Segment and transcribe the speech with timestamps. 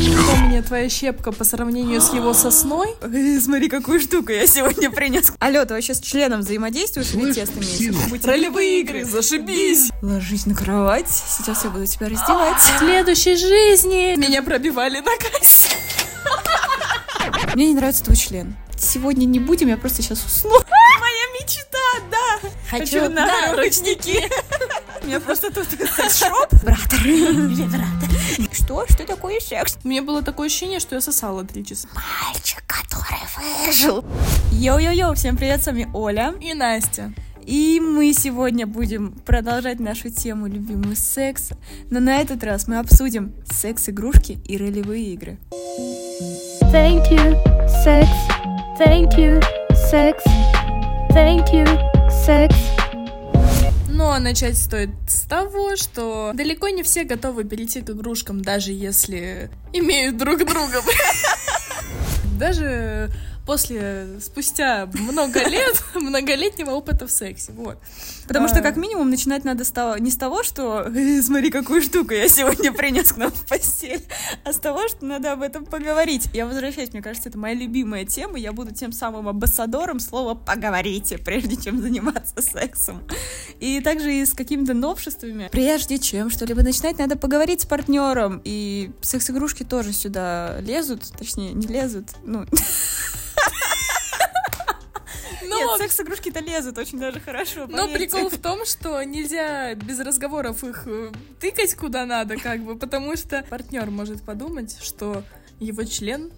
[0.00, 2.88] Что мне твоя щепка по сравнению с его сосной?
[3.40, 5.32] Смотри, какую штуку я сегодня принес.
[5.38, 7.96] Алло, ты вообще с членом взаимодействуешь или Сина.
[7.96, 8.24] месяц?
[8.24, 9.90] Ролевые игры, зашибись!
[10.02, 12.58] Ложись на кровать, сейчас я буду тебя раздевать.
[12.58, 15.70] В следующей жизни меня пробивали на кассе.
[17.54, 18.56] Мне не нравится твой член.
[18.76, 20.58] Сегодня не будем, я просто сейчас усну.
[22.78, 24.28] Хочу на ручники.
[25.02, 26.52] У меня просто тут секс-шоп.
[26.64, 26.98] Братер.
[28.52, 28.84] Что?
[28.88, 29.78] Что такое секс?
[29.84, 31.88] У меня было такое ощущение, что я сосала три часа.
[31.94, 33.20] Мальчик, который
[33.66, 34.04] выжил.
[34.50, 36.34] Йоу-йоу-йоу, всем привет, с вами Оля.
[36.40, 37.12] И Настя.
[37.46, 41.56] И мы сегодня будем продолжать нашу тему любимую секса.
[41.90, 45.38] Но на этот раз мы обсудим секс-игрушки и ролевые игры.
[46.72, 47.36] Thank you,
[47.84, 48.08] sex.
[48.80, 49.40] Thank you,
[49.92, 50.20] sex.
[51.10, 51.66] Thank you,
[53.88, 58.72] Но Ну, начать стоит с того, что далеко не все готовы перейти к игрушкам, даже
[58.72, 60.80] если имеют друг друга.
[62.38, 62.83] Даже
[63.46, 67.78] после, спустя много лет, многолетнего опыта в сексе, вот.
[68.26, 68.48] Потому А.
[68.48, 72.14] что, как минимум, начинать надо с того, не с того, что «Э, смотри, какую штуку
[72.14, 74.02] я сегодня принес к нам в постель,
[74.44, 76.28] а с того, что надо об этом поговорить.
[76.32, 78.38] Я возвращаюсь, мне кажется, это моя любимая тема.
[78.38, 83.02] Я буду тем самым амбассадором слова «поговорите», прежде чем заниматься сексом.
[83.60, 85.48] И также и с какими-то новшествами.
[85.52, 88.40] Прежде чем что-либо начинать, надо поговорить с партнером.
[88.44, 92.46] И секс-игрушки тоже сюда лезут, точнее, не лезут, ну...
[95.46, 97.98] Но, Нет, секс-игрушки-то лезут очень даже хорошо, но поверьте.
[97.98, 103.14] прикол в том, что нельзя без разговоров их э, тыкать куда надо, как бы, потому
[103.16, 105.22] что партнер может подумать, что
[105.60, 106.32] его член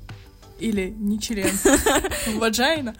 [0.59, 1.51] или не член,
[2.39, 2.95] ваджайна,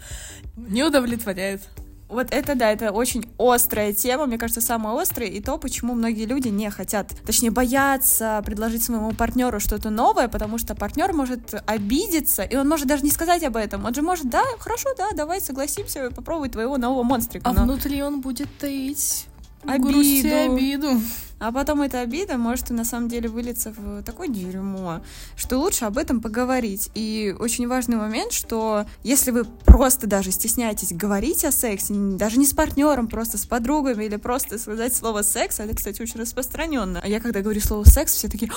[0.55, 1.61] не удовлетворяет.
[2.09, 6.25] Вот это да, это очень острая тема, мне кажется, самая острая, и то, почему многие
[6.25, 12.43] люди не хотят, точнее, боятся предложить своему партнеру что-то новое, потому что партнер может обидеться,
[12.43, 13.83] и он может даже не сказать об этом.
[13.83, 17.49] Он же может, да, хорошо, да, давай согласимся попробовать твоего нового монстрика.
[17.49, 19.27] А но- внутри он будет таить
[19.67, 20.53] Обиду.
[20.53, 21.01] обиду.
[21.39, 25.01] А потом эта обида может на самом деле вылиться в такое дерьмо,
[25.35, 26.89] что лучше об этом поговорить.
[26.95, 32.47] И очень важный момент, что если вы просто даже стесняетесь говорить о сексе, даже не
[32.47, 37.01] с партнером, просто с подругами или просто сказать слово секс, это, кстати, очень распространенно.
[37.03, 38.51] А я когда говорю слово секс, все такие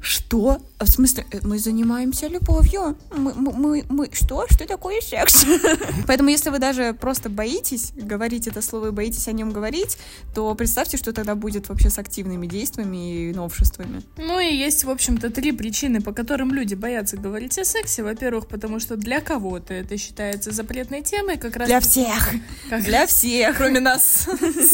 [0.00, 0.60] что?
[0.78, 2.96] А в смысле, э, мы занимаемся любовью?
[3.14, 4.46] Мы, мы, мы, что?
[4.48, 5.44] Что такое секс?
[6.06, 9.98] Поэтому, если вы даже просто боитесь говорить это слово и боитесь о нем говорить,
[10.34, 14.02] то представьте, что тогда будет вообще с активными действиями и новшествами.
[14.16, 18.02] Ну и есть, в общем-то, три причины, по которым люди боятся говорить о сексе.
[18.02, 21.68] Во-первых, потому что для кого-то это считается запретной темой, как раз...
[21.68, 22.30] Для всех!
[22.70, 23.56] как- Для всех!
[23.58, 24.28] Кроме нас.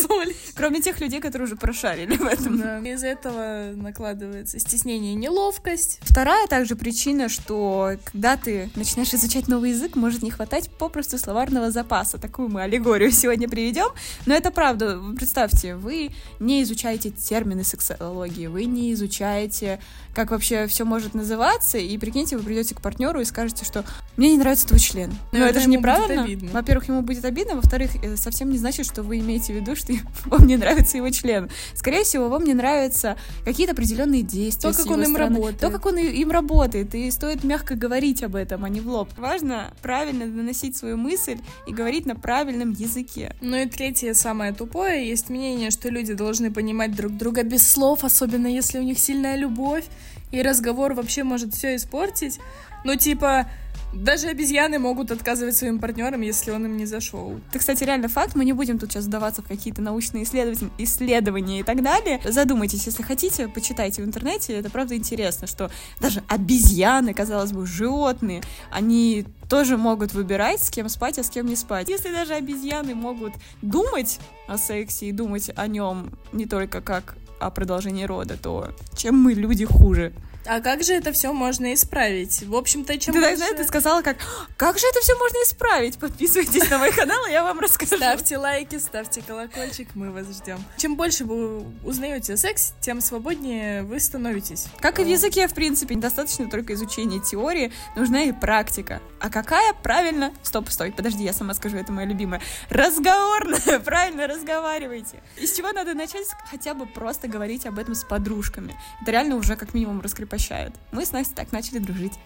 [0.55, 2.85] Кроме тех людей, которые уже прошарили в этом.
[2.85, 5.99] Из-за этого накладывается стеснение неловкость.
[6.03, 11.71] Вторая также причина, что когда ты начинаешь изучать новый язык, может не хватать попросту словарного
[11.71, 12.19] запаса.
[12.19, 13.89] Такую мы аллегорию сегодня приведем.
[14.27, 15.01] Но это правда.
[15.17, 16.11] Представьте, вы
[16.41, 19.81] не изучаете термины сексологии, вы не изучаете,
[20.15, 23.85] как вообще все может называться, и прикиньте, вы придете к партнеру и скажете, что
[24.17, 25.11] мне не нравится твой член.
[25.11, 26.53] Но Наверное, это же неправильно.
[26.53, 29.93] Во-первых, ему будет обидно, во-вторых, это совсем не значит, что вы имеете в виду, что
[30.27, 31.51] вам не нравится его член.
[31.75, 34.71] Скорее всего, вам не нравятся какие-то определенные действия.
[34.71, 35.61] То, как его он им работает.
[35.61, 36.95] То, как он им работает.
[36.95, 39.09] И стоит мягко говорить об этом, а не в лоб.
[39.17, 43.35] Важно правильно доносить свою мысль и говорить на правильном языке.
[43.41, 48.05] Ну и третье, самое тупое, есть мнение, что люди должны понимать друг друга без слов,
[48.05, 49.85] особенно если у них сильная любовь,
[50.33, 52.39] и разговор вообще может все испортить.
[52.85, 53.49] Ну типа,
[53.97, 57.39] даже обезьяны могут отказывать своим партнерам, если он им не зашел.
[57.51, 58.35] Это, кстати, реально факт.
[58.35, 62.21] Мы не будем тут сейчас вдаваться в какие-то научные исследования, исследования и так далее.
[62.25, 64.55] Задумайтесь, если хотите, почитайте в интернете.
[64.55, 65.71] Это правда интересно, что
[66.01, 71.47] даже обезьяны, казалось бы, животные, они тоже могут выбирать, с кем спать, а с кем
[71.47, 71.89] не спать.
[71.89, 74.19] Если даже обезьяны могут думать
[74.49, 79.35] о сексе и думать о нем не только как о продолжении рода, то чем мы,
[79.35, 80.13] люди, хуже?
[80.47, 82.43] А как же это все можно исправить?
[82.43, 84.17] В общем-то, чем Ты, больше- знаешь, ты сказала как,
[84.57, 85.99] как же это все можно исправить?
[85.99, 87.97] Подписывайтесь на мой канал, я вам расскажу.
[87.97, 90.59] Ставьте лайки, ставьте колокольчик, мы вас ждем.
[90.77, 94.67] Чем больше вы узнаете о сексе, тем свободнее вы становитесь.
[94.81, 99.01] Как и в языке, в принципе, недостаточно только изучения теории, нужна и практика.
[99.21, 99.73] А какая?
[99.83, 100.33] Правильно.
[100.43, 102.41] Стоп, стой, подожди, я сама скажу, это моя любимая.
[102.71, 105.23] Разговорная, правильно разговаривайте.
[105.37, 106.27] Из чего надо начать?
[106.51, 108.75] Хотя бы просто говорить об этом с подружками.
[109.03, 110.01] Это реально уже как минимум
[110.37, 110.75] раскрепощает.
[110.93, 112.15] Мы с Настей так начали дружить.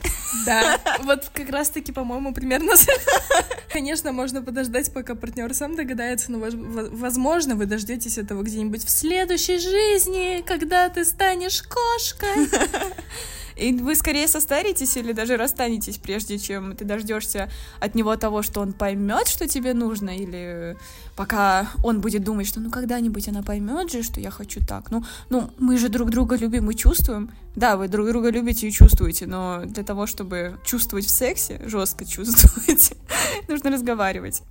[0.47, 2.75] Да, вот как раз-таки, по-моему, примерно...
[3.73, 9.59] Конечно, можно подождать, пока партнер сам догадается, но, возможно, вы дождетесь этого где-нибудь в следующей
[9.59, 12.49] жизни, когда ты станешь кошкой.
[13.61, 18.61] И вы скорее состаритесь или даже расстанетесь, прежде чем ты дождешься от него того, что
[18.61, 20.77] он поймет, что тебе нужно, или
[21.15, 24.91] пока он будет думать, что ну когда-нибудь она поймет же, что я хочу так.
[24.91, 27.31] Ну, ну, мы же друг друга любим и чувствуем.
[27.57, 32.05] Да, вы друг друга любите и чувствуете, но для того, чтобы чувствовать в сексе, жестко
[32.05, 32.93] чувствовать,
[33.49, 34.43] нужно разговаривать.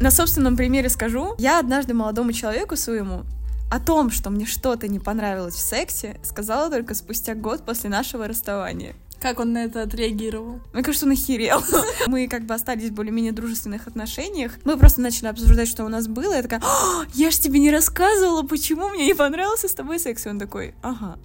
[0.00, 1.34] На собственном примере скажу.
[1.38, 3.24] Я однажды молодому человеку своему
[3.70, 8.26] о том, что мне что-то не понравилось в сексе, сказала только спустя год после нашего
[8.26, 8.94] расставания.
[9.20, 10.60] Как он на это отреагировал?
[10.72, 11.62] Мне кажется, он охерел.
[12.06, 14.52] Мы как бы остались в более-менее дружественных отношениях.
[14.64, 16.34] Мы просто начали обсуждать, что у нас было.
[16.34, 20.24] Я такая, «А, я ж тебе не рассказывала, почему мне не понравился с тобой секс.
[20.24, 21.18] И он такой, ага,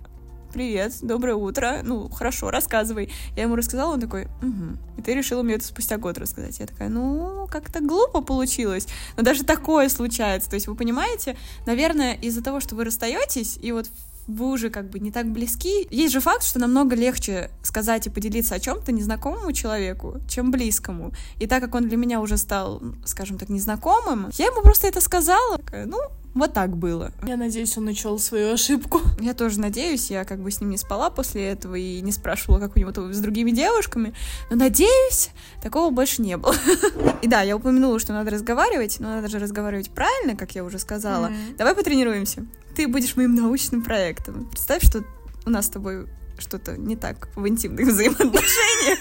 [0.56, 3.12] привет, доброе утро, ну, хорошо, рассказывай.
[3.36, 4.78] Я ему рассказала, он такой, угу.
[4.98, 6.58] И ты решила мне это спустя год рассказать.
[6.60, 8.88] Я такая, ну, как-то глупо получилось.
[9.18, 10.50] Но даже такое случается.
[10.50, 11.36] То есть, вы понимаете,
[11.66, 13.88] наверное, из-за того, что вы расстаетесь, и вот
[14.28, 15.90] вы уже как бы не так близки.
[15.92, 21.12] Есть же факт, что намного легче сказать и поделиться о чем-то незнакомому человеку, чем близкому.
[21.38, 25.02] И так как он для меня уже стал, скажем так, незнакомым, я ему просто это
[25.02, 25.58] сказала.
[25.58, 26.00] Такая, ну,
[26.36, 27.14] вот так было.
[27.26, 29.00] Я надеюсь, он учел свою ошибку.
[29.22, 32.60] Я тоже надеюсь, я как бы с ним не спала после этого и не спрашивала,
[32.60, 34.14] как у него с другими девушками.
[34.50, 35.30] Но надеюсь,
[35.64, 36.54] такого больше не было.
[37.22, 40.78] И да, я упомянула, что надо разговаривать, но надо же разговаривать правильно, как я уже
[40.78, 41.28] сказала.
[41.28, 41.56] Mm-hmm.
[41.58, 42.46] Давай потренируемся.
[42.76, 44.50] Ты будешь моим научным проектом.
[44.50, 45.06] Представь, что
[45.46, 49.00] у нас с тобой что-то не так в интимных взаимоотношениях.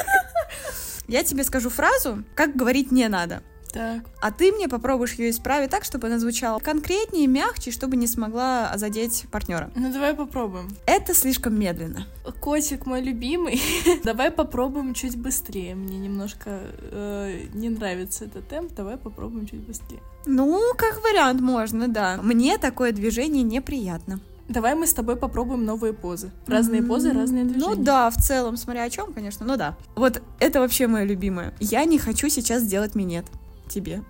[1.08, 3.42] Я тебе скажу фразу, как говорить не надо.
[3.74, 4.04] Так.
[4.20, 8.72] А ты мне попробуешь ее исправить так, чтобы она звучала конкретнее, мягче, чтобы не смогла
[8.76, 9.72] задеть партнера.
[9.74, 10.68] Ну давай попробуем.
[10.86, 12.06] Это слишком медленно.
[12.40, 13.60] Котик мой любимый.
[14.04, 15.74] давай попробуем чуть быстрее.
[15.74, 18.72] Мне немножко э, не нравится этот темп.
[18.74, 20.00] Давай попробуем чуть быстрее.
[20.24, 22.20] Ну, как вариант можно, да.
[22.22, 24.20] Мне такое движение неприятно.
[24.48, 26.30] Давай мы с тобой попробуем новые позы.
[26.46, 26.86] Разные mm-hmm.
[26.86, 27.74] позы, разные движения.
[27.74, 29.76] Ну да, в целом, смотря о чем, конечно, ну да.
[29.96, 31.54] Вот это вообще мое любимое.
[31.58, 33.24] Я не хочу сейчас сделать минет
[33.68, 34.02] тебе.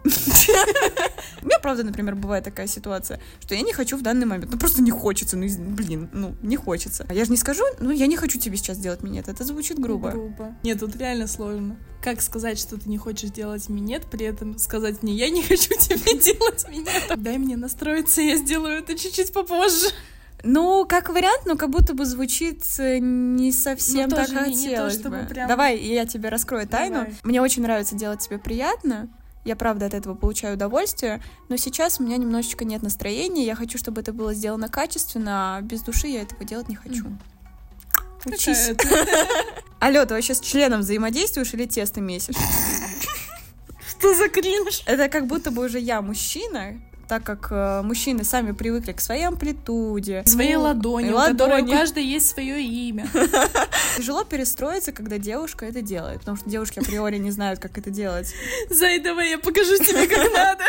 [1.42, 4.50] У меня, правда, например, бывает такая ситуация, что я не хочу в данный момент.
[4.52, 5.36] Ну, просто не хочется.
[5.36, 7.06] Ну, блин, ну, не хочется.
[7.08, 9.28] А я же не скажу, ну, я не хочу тебе сейчас делать минет.
[9.28, 10.10] Это звучит грубо.
[10.10, 10.54] Грубо.
[10.62, 11.76] Нет, тут реально сложно.
[12.02, 15.70] Как сказать, что ты не хочешь делать минет, при этом сказать мне, я не хочу
[15.78, 17.12] тебе делать минет.
[17.16, 19.88] Дай мне настроиться, я сделаю это чуть-чуть попозже.
[20.44, 24.98] Ну, как вариант, но как будто бы звучит э, не совсем ну, так хотелось не,
[24.98, 25.26] не то, бы.
[25.28, 25.48] Прям...
[25.48, 26.96] Давай, я тебе раскрою тайну.
[26.96, 27.14] Давай.
[27.22, 29.08] Мне очень нравится делать тебе приятно.
[29.44, 33.44] Я правда от этого получаю удовольствие, но сейчас у меня немножечко нет настроения.
[33.44, 37.04] Я хочу, чтобы это было сделано качественно, а без души я этого делать не хочу.
[38.24, 38.70] Учись.
[39.80, 42.36] Алло, ты вообще с членом взаимодействуешь или тесто месишь?
[43.86, 44.82] Что за кринж?
[44.86, 49.24] Это как будто бы уже я мужчина, так как э, мужчины сами привыкли к своей
[49.24, 51.38] амплитуде, своей ну, ладони, у ладони.
[51.38, 53.06] которой у каждой есть свое имя.
[53.96, 58.32] Тяжело перестроиться, когда девушка это делает, потому что девушки априори не знают, как это делать.
[58.70, 60.64] Зай, давай я покажу тебе, как надо.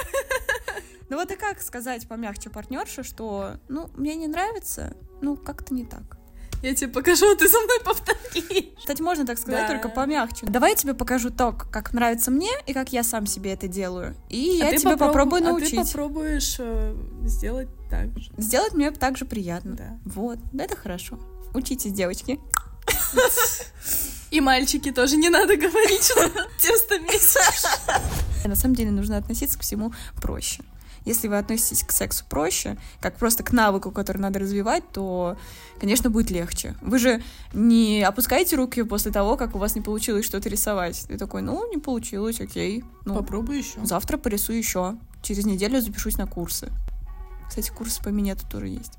[1.09, 5.85] Ну вот и как сказать помягче партнерше, что, ну, мне не нравится, ну, как-то не
[5.85, 6.17] так.
[6.65, 8.73] Я тебе покажу, а ты со мной повторишь.
[8.79, 9.67] Кстати, можно так сказать, да.
[9.67, 10.47] только помягче.
[10.47, 14.15] Давай я тебе покажу то, как нравится мне и как я сам себе это делаю.
[14.29, 15.09] И а я тебе попроб...
[15.09, 15.77] попробую научить.
[15.77, 18.31] А ты попробуешь э, сделать так же.
[18.37, 19.75] Сделать мне так же приятно.
[19.75, 19.99] Да.
[20.05, 21.19] Вот, это хорошо.
[21.53, 22.39] Учитесь, девочки.
[24.31, 27.63] И мальчики тоже не надо говорить, что тесто месишь.
[28.43, 30.63] На самом деле нужно относиться к всему проще.
[31.05, 35.37] Если вы относитесь к сексу проще, как просто к навыку, который надо развивать, то,
[35.79, 36.75] конечно, будет легче.
[36.81, 41.05] Вы же не опускаете руки после того, как у вас не получилось что-то рисовать.
[41.07, 42.83] Ты такой, ну, не получилось, окей.
[43.05, 43.85] Ну, Попробую еще.
[43.85, 44.97] Завтра порисую еще.
[45.21, 46.71] Через неделю запишусь на курсы.
[47.47, 48.93] Кстати, курсы по минету тоже есть.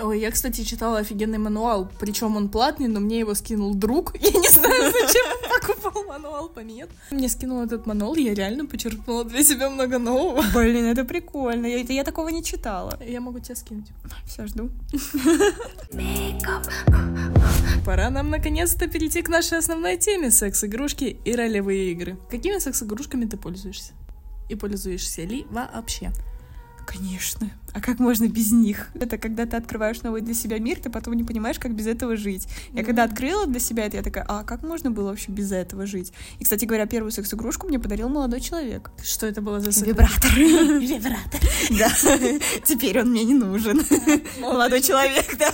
[0.00, 4.16] Ой, я, кстати, читала офигенный мануал, причем он платный, но мне его скинул друг.
[4.20, 6.90] Я не знаю, зачем он покупал мануал по минет.
[7.12, 10.42] Мне скинул этот мануал, я реально почерпнула для себя много нового.
[10.54, 11.66] Блин, это прикольно.
[11.66, 12.98] Я, я такого не читала.
[13.06, 13.86] Я могу тебя скинуть.
[14.26, 14.70] Все, жду.
[17.84, 22.18] Пора нам наконец-то перейти к нашей основной теме секс-игрушки и ролевые игры.
[22.30, 23.92] Какими секс-игрушками ты пользуешься?
[24.48, 26.12] И пользуешься ли вообще?
[26.86, 27.50] Конечно.
[27.72, 28.88] А как можно без них?
[28.94, 32.16] Это когда ты открываешь новый для себя мир, ты потом не понимаешь, как без этого
[32.16, 32.46] жить.
[32.72, 32.84] Я mm-hmm.
[32.84, 36.12] когда открыла для себя это, я такая, а как можно было вообще без этого жить?
[36.38, 38.90] И, кстати говоря, первую секс-игрушку мне подарил молодой человек.
[39.02, 39.86] Что это было за секс?
[39.86, 40.30] Вибратор.
[40.36, 41.40] Вибратор.
[41.70, 41.90] Да.
[42.64, 43.82] Теперь он мне не нужен.
[44.40, 45.52] Молодой человек, да.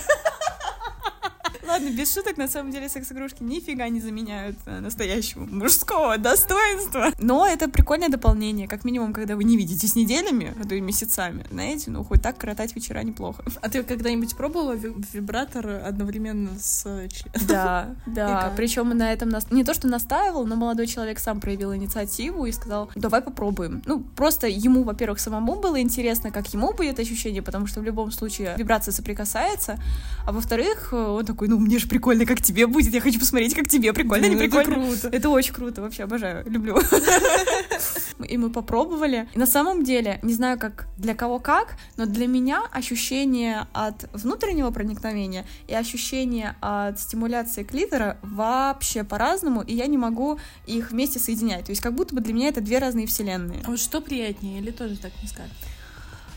[1.71, 7.11] Ладно, без шуток, на самом деле секс-игрушки нифига не заменяют э, настоящего мужского достоинства.
[7.17, 11.45] Но это прикольное дополнение, как минимум, когда вы не видитесь неделями, а то и месяцами,
[11.49, 13.45] знаете, ну хоть так коротать вечера неплохо.
[13.61, 17.07] А ты когда-нибудь пробовала ви- вибратор одновременно с э?
[17.47, 18.51] Да, да.
[18.57, 19.49] Причем на этом нас...
[19.49, 23.81] не то, что настаивал, но молодой человек сам проявил инициативу и сказал, давай попробуем.
[23.85, 28.11] Ну, просто ему, во-первых, самому было интересно, как ему будет ощущение, потому что в любом
[28.11, 29.79] случае вибрация соприкасается.
[30.25, 33.53] А во-вторых, э, он такой, ну, мне же прикольно, как тебе будет, я хочу посмотреть,
[33.55, 34.85] как тебе прикольно, не Ну, это прикольно.
[34.87, 35.09] круто.
[35.11, 36.77] Это очень круто, вообще обожаю, люблю.
[38.27, 39.27] И мы попробовали.
[39.33, 44.09] И на самом деле, не знаю, как для кого как, но для меня ощущение от
[44.13, 51.19] внутреннего проникновения и ощущение от стимуляции клитора вообще по-разному, и я не могу их вместе
[51.19, 51.65] соединять.
[51.65, 53.61] То есть как будто бы для меня это две разные вселенные.
[53.65, 55.51] А вот что приятнее, или тоже так не скажешь?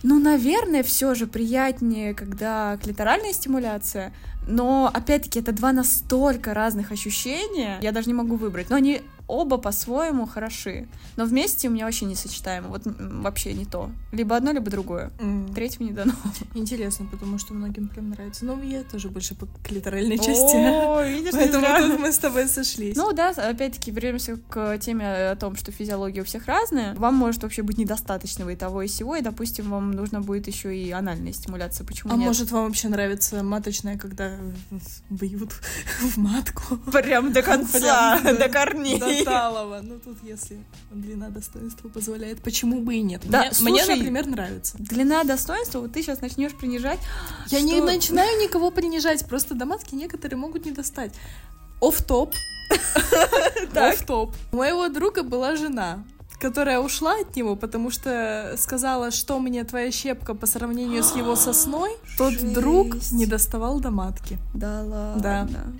[0.03, 4.13] Ну, наверное, все же приятнее, когда клиторальная стимуляция,
[4.47, 8.71] но опять-таки это два настолько разных ощущения, я даже не могу выбрать.
[8.71, 10.87] Но они оба по-своему хороши.
[11.17, 12.69] Но вместе у меня вообще несочетаемо.
[12.69, 13.91] Вот м, вообще не то.
[14.13, 15.11] Либо одно, либо другое.
[15.55, 16.13] Третьего не дано.
[16.55, 18.45] Интересно, потому что многим прям нравится.
[18.45, 20.57] Но я тоже больше по клиторальной части.
[20.57, 22.97] О, видишь, не Поэтому тут мы с тобой сошлись.
[22.97, 26.95] Ну да, опять-таки вернемся к теме о том, что физиология у всех разная.
[26.95, 30.77] Вам может вообще быть недостаточного и того, и сего, и, допустим, вам нужно будет еще
[30.77, 31.87] и анальная стимуляция.
[31.87, 32.27] Почему а нет?
[32.27, 34.37] может вам вообще нравится маточная, когда
[35.11, 35.53] бьют
[36.01, 36.77] в матку?
[36.93, 38.99] прям до конца, до корней.
[39.23, 39.81] Талого.
[39.83, 40.59] Ну тут если
[40.91, 43.23] длина достоинства позволяет, почему бы и нет?
[43.25, 44.77] Да, мне, мне, слушай, например, нравится.
[44.79, 46.99] Длина достоинства, вот ты сейчас начнешь принижать.
[47.51, 47.85] Я не Что?
[47.87, 51.13] начинаю никого принижать, просто до матки некоторые могут не достать.
[51.81, 52.35] Оф-топ.
[53.75, 54.35] Оф-топ.
[54.53, 56.03] У моего друга была жена,
[56.41, 61.37] которая ушла от него, потому что сказала, что мне твоя щепка по сравнению с его
[61.37, 63.13] сосной, тот друг Жесть.
[63.13, 64.39] не доставал до матки.
[64.55, 65.73] Да ладно.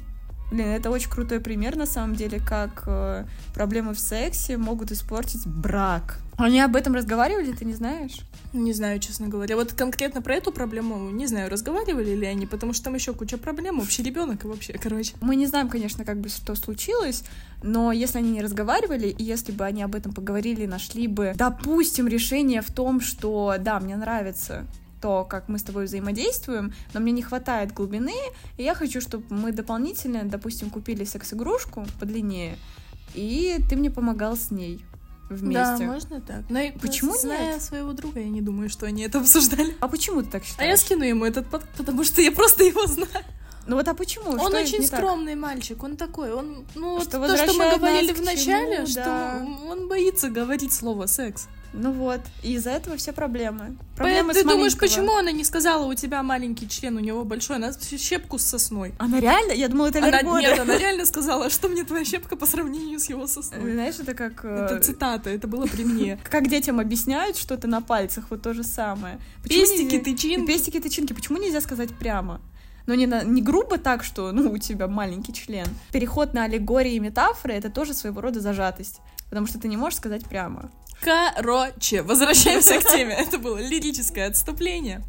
[0.55, 5.45] Блин, это очень крутой пример, на самом деле, как э, проблемы в сексе могут испортить
[5.49, 6.21] брак.
[6.37, 8.21] Они об этом разговаривали, ты не знаешь?
[8.53, 9.57] Не знаю, честно говоря.
[9.57, 13.37] Вот конкретно про эту проблему не знаю, разговаривали ли они, потому что там еще куча
[13.37, 15.15] проблем, общий ребенок и вообще, короче.
[15.21, 17.25] Мы не знаем, конечно, как бы что случилось,
[17.65, 22.07] но если они не разговаривали, и если бы они об этом поговорили, нашли бы, допустим,
[22.07, 24.67] решение в том, что да, мне нравится
[25.05, 28.15] то, как мы с тобой взаимодействуем, но мне не хватает глубины,
[28.57, 32.57] и я хочу, чтобы мы дополнительно, допустим, купили секс-игрушку подлиннее,
[33.13, 34.83] и ты мне помогал с ней
[35.29, 35.77] вместе.
[35.85, 36.45] Да, можно так.
[36.49, 37.63] Но Почему зная нет?
[37.63, 39.77] своего друга, я не думаю, что они это обсуждали.
[39.81, 40.71] А почему ты так А считаешь?
[40.71, 43.11] я скину ему этот под, потому что я просто его знаю.
[43.67, 44.31] Ну вот а почему?
[44.31, 45.01] он Что очень не так?
[45.01, 48.87] скромный мальчик, он такой, он, ну, вот Что то, что мы говорили в начале, чему,
[48.87, 49.47] что да.
[49.71, 51.49] он боится говорить слово секс.
[51.77, 53.77] Ну вот, и из-за этого все проблемы.
[53.97, 57.73] Проблемы ты думаешь, почему она не сказала, у тебя маленький член, у него большой, она
[57.73, 58.95] щепку с сосной.
[58.99, 59.51] Она реально?
[59.53, 60.51] Я думала, это Она, аллергия.
[60.51, 63.73] нет, она реально сказала, что мне твоя щепка по сравнению с его сосной.
[63.73, 64.45] Знаешь, это как...
[64.45, 66.17] э, Это цитата, это было при мне.
[66.31, 69.19] Как детям объясняют что-то на пальцах, вот то же самое.
[69.43, 70.47] Пестики, тычинки.
[70.47, 71.13] Пестики, тычинки.
[71.13, 72.41] Почему нельзя сказать прямо?
[72.87, 75.67] Но не, на- не грубо так, что, ну, у тебя маленький член.
[75.93, 79.01] Переход на аллегории и метафоры— это тоже своего рода зажатость.
[79.31, 80.71] Потому что ты не можешь сказать прямо.
[81.01, 83.15] Короче, возвращаемся к теме.
[83.15, 85.03] Это было лирическое отступление.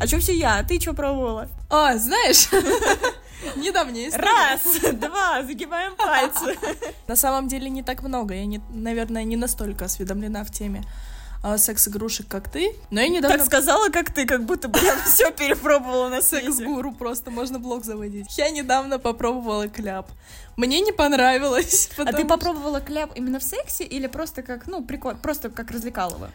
[0.00, 0.58] А чё все я?
[0.58, 1.48] А ты что пробовала?
[1.68, 2.48] А, знаешь,
[3.56, 4.26] недавняя история.
[4.26, 6.56] Раз, два, загибаем пальцы.
[7.08, 8.34] На самом деле не так много.
[8.34, 10.82] Я, не, наверное, не настолько осведомлена в теме
[11.42, 12.74] а, секс-игрушек, как ты.
[12.90, 13.38] Но я недавно...
[13.38, 16.20] Так сказала, как ты, как будто бы я все перепробовала на.
[16.20, 18.26] Секс-гуру просто, можно блог заводить.
[18.36, 20.10] Я недавно попробовала кляп.
[20.56, 21.90] Мне не понравилось.
[21.96, 26.30] А ты попробовала кляп именно в сексе или просто как, ну, прикол, просто как развлекалово?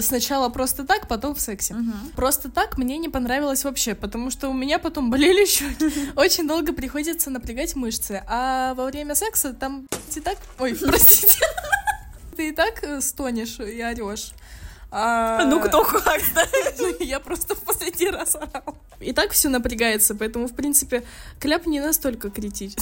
[0.00, 1.74] Сначала просто так, потом в сексе.
[2.14, 5.90] Просто так мне не понравилось вообще, потому что у меня потом болели щеки.
[6.16, 8.22] Очень долго приходится напрягать мышцы.
[8.26, 10.36] А во время секса там ты так...
[10.58, 11.38] Ой, простите.
[12.34, 14.32] Ты и так э, стонешь и орешь.
[14.90, 15.44] А...
[15.44, 16.46] Ну, кто как, да?
[16.78, 18.76] Ну, Я просто в последний раз орал.
[19.00, 21.02] И так все напрягается, поэтому, в принципе,
[21.40, 22.80] кляп не настолько критичен.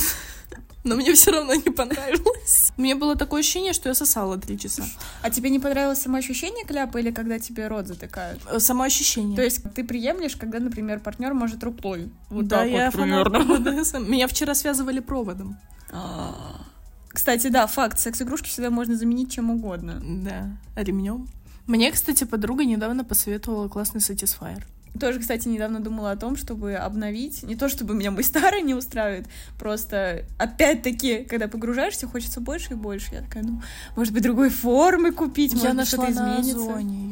[0.84, 2.72] Но мне все равно не понравилось.
[2.76, 4.84] Мне было такое ощущение, что я сосала три часа.
[5.22, 8.42] А тебе не понравилось само ощущение кляпа или когда тебе рот затыкают?
[8.50, 9.36] Э, Само ощущение.
[9.36, 12.10] То есть ты приемлешь, когда, например, партнер может рукой.
[12.30, 13.38] Вот да, так я вот примерно.
[14.00, 15.56] Меня вчера связывали проводом.
[17.12, 20.00] Кстати, да, факт, секс-игрушки всегда можно заменить чем угодно.
[20.02, 21.28] Да, ремнем.
[21.66, 24.62] Мне, кстати, подруга недавно посоветовала классный Satisfyer.
[24.98, 27.42] Тоже, кстати, недавно думала о том, чтобы обновить.
[27.44, 29.26] Не то, чтобы меня мой старый не устраивает,
[29.58, 33.14] просто опять-таки, когда погружаешься, хочется больше и больше.
[33.14, 33.62] Я такая, ну,
[33.96, 36.74] может быть, другой формы купить, Я может нашла что-то на изменится.
[36.74, 37.11] Озоне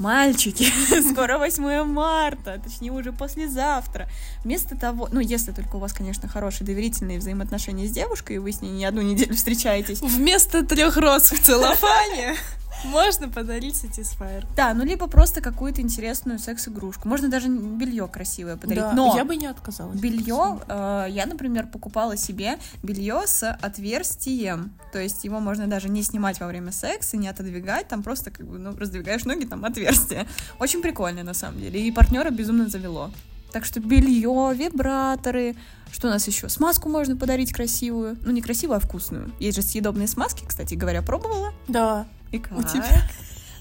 [0.00, 0.66] Мальчики,
[1.12, 4.08] скоро 8 марта, точнее уже послезавтра.
[4.44, 8.50] Вместо того, ну если только у вас, конечно, хорошие доверительные взаимоотношения с девушкой, и вы
[8.50, 10.00] с ней не одну неделю встречаетесь.
[10.00, 12.36] Вместо трех роз в целлофане
[12.84, 14.44] можно подарить Satisfyer.
[14.56, 17.08] Да, ну либо просто какую-то интересную секс-игрушку.
[17.08, 18.82] Можно даже белье красивое подарить.
[18.82, 19.98] Да, Но я бы не отказалась.
[19.98, 24.72] белье, э, я, например, покупала себе белье с отверстием.
[24.92, 28.46] То есть его можно даже не снимать во время секса, не отодвигать, там просто как
[28.46, 30.26] бы, ну, раздвигаешь ноги, там отверстие.
[30.58, 31.80] Очень прикольно, на самом деле.
[31.80, 33.10] И партнера безумно завело.
[33.52, 35.56] Так что белье, вибраторы,
[35.90, 36.48] что у нас еще?
[36.48, 38.16] Смазку можно подарить красивую.
[38.24, 39.32] Ну, не красивую, а вкусную.
[39.40, 41.52] Есть же съедобные смазки, кстати говоря, пробовала.
[41.66, 42.06] Да.
[42.32, 42.58] И как?
[42.58, 43.02] У тебя?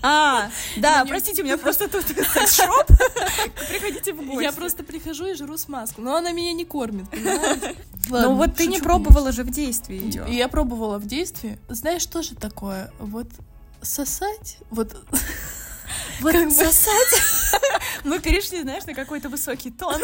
[0.02, 2.86] А, да, Мне- простите, у меня просто тут секс-шоп.
[3.70, 4.44] Приходите в гости.
[4.44, 7.76] Я просто прихожу и жру смазку, но она меня не кормит, понимаете?
[8.10, 10.26] Ну вот ты не пробовала же в действии ее.
[10.30, 11.60] Я пробовала в действии.
[11.68, 12.92] Знаешь, что же такое?
[13.00, 13.28] Вот
[13.82, 14.96] сосать, вот
[16.22, 17.62] Вот сосать.
[18.04, 20.02] Мы перешли, знаешь, на какой-то высокий тон.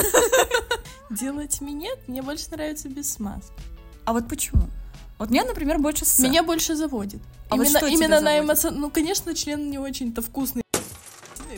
[1.10, 3.54] делать минет мне больше нравится без смазки.
[4.06, 4.68] А вот почему?
[5.18, 6.20] Вот меня, например, больше с.
[6.20, 7.22] Меня больше заводит.
[7.50, 8.44] А вот именно тебя именно на заводит?
[8.46, 8.70] эмоци...
[8.72, 10.62] Ну, конечно, член не очень-то вкусный.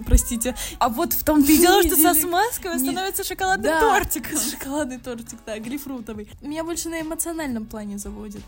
[0.06, 0.56] Простите.
[0.80, 4.38] А вот в том-то и дело, что со смазкой он Не- становится шоколадным Да, тортиком.
[4.52, 6.30] Шоколадный тортик, да, грейпфрутовый.
[6.42, 8.42] Меня больше на эмоциональном плане заводит.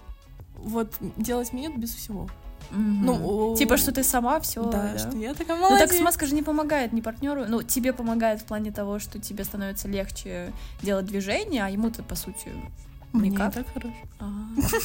[0.56, 2.30] Вот делать минет без всего.
[2.70, 3.06] Мгм.
[3.06, 4.64] Ну, Типа, что ты сама все.
[4.64, 5.90] Да, что я такая Ну молодец.
[5.90, 9.44] так смазка же не помогает ни партнеру, ну тебе помогает в плане того, что тебе
[9.44, 12.50] становится легче делать движение, а ему-то по сути
[13.12, 13.54] Мне никак.
[13.54, 13.96] так хорошо.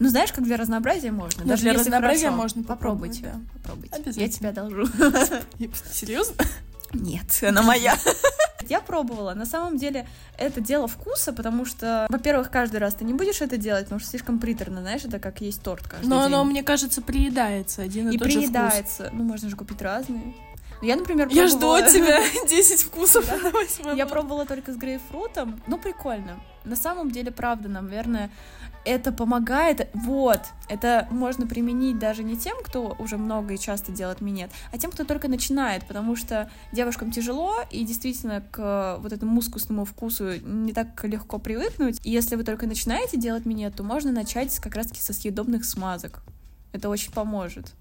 [0.00, 1.44] Ну знаешь, как для разнообразия можно.
[1.44, 3.22] Даже для разнообразия можно попробовать,
[3.54, 4.20] попробуйте.
[4.20, 4.86] Я тебя должу.
[5.92, 6.34] Серьезно?
[6.92, 7.96] Нет, она моя.
[8.68, 9.34] Я пробовала.
[9.34, 10.06] На самом деле,
[10.36, 14.10] это дело вкуса, потому что, во-первых, каждый раз ты не будешь это делать, потому что
[14.10, 16.26] слишком приторно, знаешь, это как есть торт каждый Но день.
[16.26, 18.50] оно, мне кажется, приедается один и, и тот же вкус.
[18.50, 19.10] приедается.
[19.12, 20.34] Ну, можно же купить разные.
[20.80, 24.72] Ну, Я, например, Я жду пробовала- от тебя 10 вкусов на 8 Я пробовала только
[24.72, 25.60] с грейпфрутом.
[25.66, 26.38] Ну, прикольно.
[26.64, 28.30] На самом деле, правда, наверное,
[28.84, 29.88] это помогает.
[29.94, 30.40] Вот.
[30.68, 34.90] Это можно применить даже не тем, кто уже много и часто делает минет, а тем,
[34.90, 40.72] кто только начинает, потому что девушкам тяжело, и действительно к вот этому мускусному вкусу не
[40.72, 42.00] так легко привыкнуть.
[42.04, 46.22] И если вы только начинаете делать минет, то можно начать как раз-таки со съедобных смазок.
[46.72, 47.72] Это очень поможет.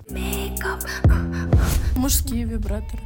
[1.98, 3.04] Мужские вибраторы.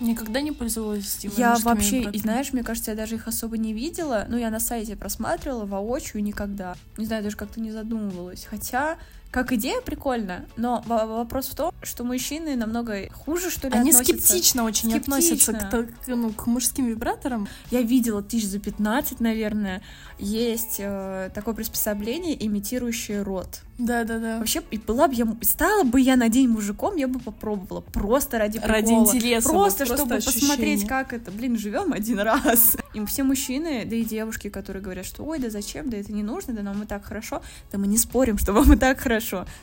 [0.00, 3.74] Никогда не пользовалась этими Я вообще, и знаешь, мне кажется, я даже их особо не
[3.74, 4.24] видела.
[4.28, 6.74] Ну, я на сайте просматривала воочию никогда.
[6.96, 8.46] Не знаю, даже как-то не задумывалась.
[8.46, 8.96] Хотя,
[9.30, 13.90] как идея прикольно, но во- вопрос в том, что мужчины намного хуже, что ли, Они
[13.90, 14.22] относятся.
[14.26, 15.16] скептично очень Скептично.
[15.16, 17.46] относятся к, так- ну, к мужским вибраторам.
[17.70, 19.82] Я видела тысяч за 15, наверное,
[20.18, 23.60] есть э, такое приспособление, имитирующее рот.
[23.78, 24.38] Да-да-да.
[24.38, 27.80] Вообще, и была бы я, стала бы я на день мужиком, я бы попробовала.
[27.80, 29.14] Просто ради Ради прикола.
[29.16, 30.86] интереса, Просто, вот чтобы просто посмотреть, ощущение.
[30.88, 31.30] как это.
[31.30, 32.76] Блин, живем один раз.
[32.92, 36.22] Им все мужчины, да и девушки, которые говорят, что ой, да зачем, да это не
[36.22, 37.40] нужно, да нам и так хорошо.
[37.72, 39.19] Да мы не спорим, что вам и так хорошо.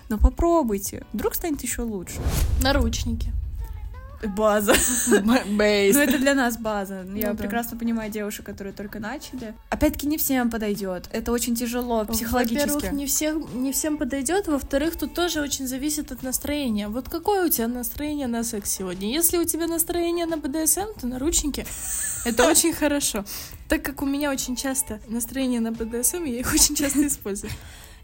[0.10, 1.06] Но попробуйте.
[1.14, 2.18] Вдруг станет еще лучше.
[2.62, 3.34] Наручники.
[4.36, 4.74] База.
[5.48, 5.96] Бейс.
[5.96, 7.06] Ну, это для нас база.
[7.14, 7.36] Я Ну да.
[7.36, 9.54] прекрасно понимаю девушек, которые только начали.
[9.70, 11.08] Опять-таки, не всем подойдет.
[11.12, 12.68] Это очень тяжело психологически.
[12.68, 14.48] Во-первых, не, всех, не всем подойдет.
[14.48, 16.88] Во-вторых, тут тоже очень зависит от настроения.
[16.88, 19.08] Вот какое у тебя настроение на секс сегодня?
[19.12, 21.66] Если у тебя настроение на БДСМ, то наручники.
[22.26, 23.24] Это очень хорошо.
[23.70, 27.52] Так как у меня очень часто настроение на БДСМ, я их очень часто использую.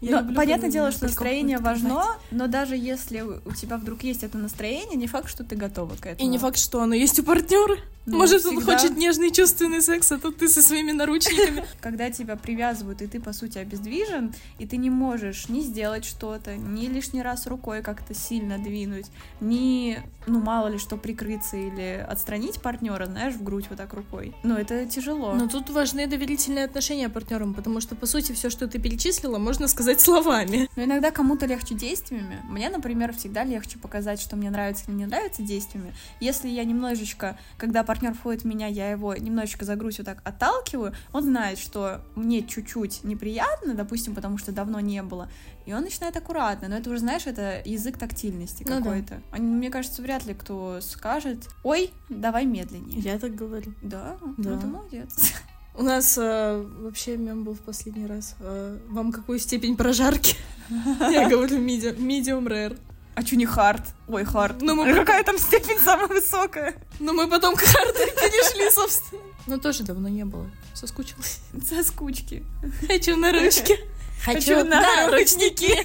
[0.04, 2.18] Я Но люблю, понятное дело, что настроение важно, кровать.
[2.30, 6.06] но даже если у тебя вдруг есть это настроение, не факт, что ты готова к
[6.06, 6.28] этому.
[6.28, 7.76] И не факт, что оно есть у партнера.
[8.06, 8.76] Ну, Может, он всегда.
[8.76, 11.64] хочет нежный чувственный секс, а тут ты со своими наручниками.
[11.80, 16.56] Когда тебя привязывают, и ты, по сути, обездвижен, и ты не можешь ни сделать что-то,
[16.56, 19.06] ни лишний раз рукой как-то сильно двинуть,
[19.40, 24.34] ни, ну, мало ли что, прикрыться или отстранить партнера, знаешь, в грудь вот так рукой.
[24.42, 25.32] Ну, это тяжело.
[25.32, 29.66] Но тут важны доверительные отношения партнерам, потому что, по сути, все, что ты перечислила, можно
[29.66, 30.68] сказать словами.
[30.76, 32.42] Но иногда кому-то легче действиями.
[32.44, 35.94] Мне, например, всегда легче показать, что мне нравится или не нравится действиями.
[36.20, 40.20] Если я немножечко, когда партнер входит в меня, я его немножечко за грудь вот так
[40.24, 45.28] отталкиваю, он знает, что мне чуть-чуть неприятно, допустим, потому что давно не было,
[45.66, 46.68] и он начинает аккуратно.
[46.68, 48.76] Но это уже, знаешь, это язык тактильности Ну да.
[48.78, 49.20] какой-то.
[49.32, 52.98] А Мне кажется, вряд ли кто скажет, ой, давай медленнее.
[53.00, 53.72] Я так говорю.
[53.82, 54.50] Да, Да.
[54.50, 55.32] ну ты молодец.
[55.76, 58.36] У нас э, вообще мем был в последний раз.
[58.38, 60.36] Э, вам какую степень прожарки?
[61.00, 62.78] Я говорю medium rare.
[63.14, 63.82] А чё не хард?
[64.08, 64.60] Ой, хард.
[64.60, 66.74] Ну, мы Какая там степень самая высокая?
[66.98, 69.22] Но мы потом к харду перешли, собственно.
[69.46, 70.50] Ну, тоже давно не было.
[70.72, 71.40] Соскучилась.
[71.68, 72.44] Со скучки.
[72.88, 73.78] Хочу на ручки.
[74.24, 75.74] Хочу на ручники.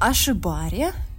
[0.00, 0.12] А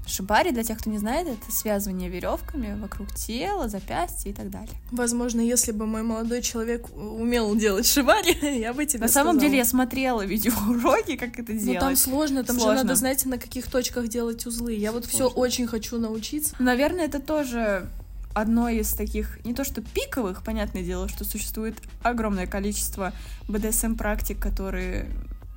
[0.07, 0.51] шибари?
[0.51, 4.73] Для тех, кто не знает, это связывание веревками вокруг тела, запястья и так далее.
[4.91, 9.39] Возможно, если бы мой молодой человек умел делать шибари, я бы тебе На самом сказала.
[9.49, 11.79] деле я смотрела видеоуроки, как это Ну, делать.
[11.79, 12.77] там сложно, там Сложно.
[12.77, 14.73] же надо знать, на каких точках делать узлы.
[14.73, 16.55] Я вот все очень хочу научиться.
[16.59, 17.87] Наверное, это тоже
[18.33, 23.13] одно из таких, не то что пиковых, понятное дело, что существует огромное количество
[23.47, 25.09] БДСМ-практик, которые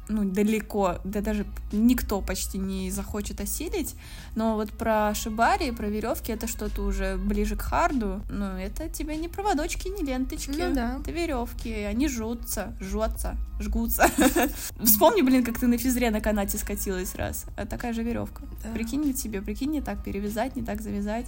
[0.09, 3.95] ну, далеко, да даже никто почти не захочет осилить,
[4.35, 9.17] но вот про шибари, про веревки это что-то уже ближе к харду, но это тебе
[9.17, 10.99] не проводочки, не ленточки, Ну да.
[11.01, 14.09] это веревки, они жутся, жжутся, жгутся.
[14.83, 18.43] Вспомни, блин, как ты на физре на канате скатилась раз, а такая же веревка.
[18.73, 21.27] Прикинь на тебе, прикинь, не так перевязать, не так завязать.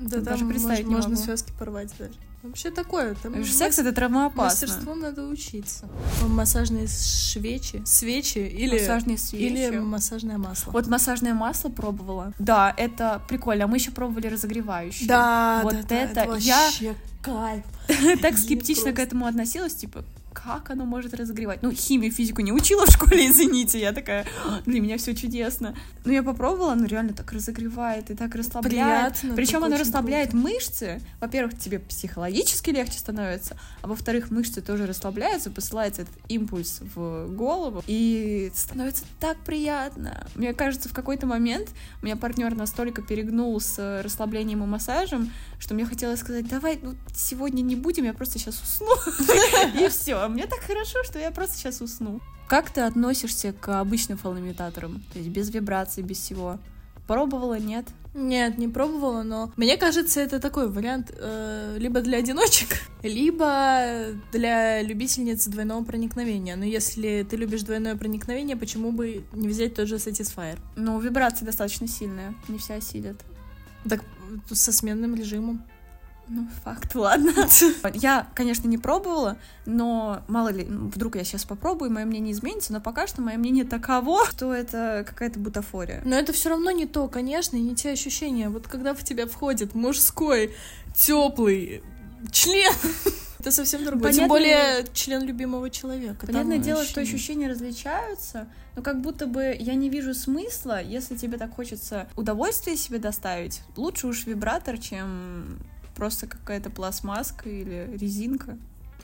[0.00, 2.14] Да, Даже представить можно связки порвать даже.
[2.42, 3.14] Вообще такое.
[3.14, 4.66] Там Секс это травмоопасно.
[4.66, 5.88] мастерству надо учиться.
[6.26, 9.42] Массажные свечи, свечи или Массажные свечи.
[9.44, 10.72] или массажное масло.
[10.72, 12.32] Вот массажное масло пробовала.
[12.40, 13.64] Да, это прикольно.
[13.64, 15.06] А мы еще пробовали разогревающие.
[15.08, 17.64] Да, Вот да, да, это я- вообще кайф.
[18.22, 21.62] так скептично к этому относилась, типа, как оно может разогревать?
[21.62, 23.80] Ну, химию, физику не учила в школе, извините.
[23.80, 25.74] Я такая, «А, для меня все чудесно.
[26.04, 29.14] Ну, я попробовала, оно реально так разогревает и так расслабляет.
[29.14, 29.36] Приятно.
[29.36, 30.44] Причем оно расслабляет круто.
[30.44, 31.00] мышцы.
[31.20, 37.82] Во-первых, тебе психологически легче становится, а во-вторых, мышцы тоже расслабляются, посылается этот импульс в голову,
[37.86, 40.26] и становится так приятно.
[40.34, 45.74] Мне кажется, в какой-то момент у меня партнер настолько перегнул с расслаблением и массажем, что
[45.74, 48.94] мне хотелось сказать, давай, ну, сегодня не будем, я просто сейчас усну.
[49.80, 50.21] И все.
[50.28, 52.20] Мне так хорошо, что я просто сейчас усну.
[52.48, 55.02] Как ты относишься к обычным фалоимитаторам?
[55.12, 56.58] То есть без вибраций, без всего?
[57.06, 57.86] Пробовала, нет?
[58.14, 62.68] Нет, не пробовала, но мне кажется, это такой вариант э, либо для одиночек,
[63.02, 66.56] либо для любительниц двойного проникновения.
[66.56, 70.58] Но если ты любишь двойное проникновение, почему бы не взять тот же Satisfyer?
[70.76, 73.16] Ну, вибрации достаточно сильные, не все осилят.
[73.88, 74.04] Так
[74.50, 75.62] со сменным режимом.
[76.34, 77.30] Ну, факт, ладно.
[77.94, 82.72] Я, конечно, не пробовала, но мало ли, ну, вдруг я сейчас попробую, мое мнение изменится,
[82.72, 86.00] но пока что мое мнение таково, что это какая-то бутафория.
[86.06, 88.48] Но это все равно не то, конечно, и не те ощущения.
[88.48, 90.54] Вот когда в тебя входит мужской,
[90.96, 91.82] теплый
[92.30, 92.72] член,
[93.38, 94.12] это совсем другое.
[94.12, 96.24] Тем Понятное- более член любимого человека.
[96.26, 97.16] Понятное дело, что ощущения.
[97.16, 102.78] ощущения различаются, но как будто бы я не вижу смысла, если тебе так хочется удовольствие
[102.78, 105.58] себе доставить, лучше уж вибратор, чем
[105.94, 108.58] просто какая-то пластмасска или резинка.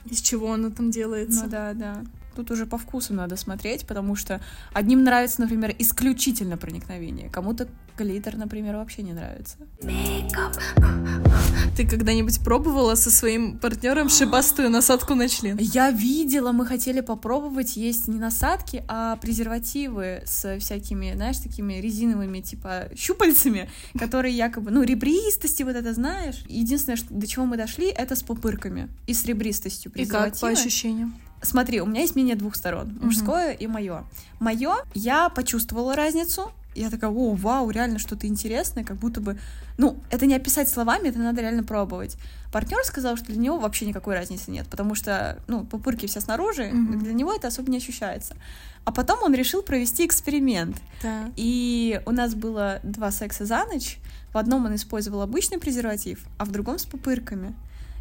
[0.05, 1.43] Из чего оно там делается?
[1.43, 2.03] Ну да, да.
[2.35, 4.39] Тут уже по вкусу надо смотреть, потому что
[4.73, 7.67] одним нравится, например, исключительно проникновение, кому-то
[7.99, 9.57] глиттер, например, вообще не нравится.
[11.75, 15.57] Ты когда-нибудь пробовала со своим партнером шипастую насадку на член?
[15.59, 22.39] Я видела, мы хотели попробовать есть не насадки, а презервативы с всякими, знаешь, такими резиновыми,
[22.41, 26.43] типа, щупальцами, которые якобы, ну, ребристости, вот это знаешь.
[26.47, 30.29] Единственное, что, до чего мы дошли, это с пупырками и с ребристостью И как по
[30.31, 30.61] презерватива.
[30.61, 31.15] ощущениям?
[31.41, 34.03] Смотри, у меня есть мнение двух сторон, мужское и мое.
[34.39, 39.37] Мое, я почувствовала разницу, я такая, о, вау, реально что-то интересное, как будто бы,
[39.77, 42.17] ну, это не описать словами, это надо реально пробовать.
[42.51, 46.69] Партнер сказал, что для него вообще никакой разницы нет, потому что, ну, пупырки все снаружи,
[46.71, 46.99] Мгм.
[47.03, 48.35] для него это особо не ощущается.
[48.85, 50.77] А потом он решил провести эксперимент.
[51.03, 51.29] Да.
[51.35, 53.97] И у нас было два секса за ночь.
[54.33, 57.53] В одном он использовал обычный презерватив, а в другом с пупырками.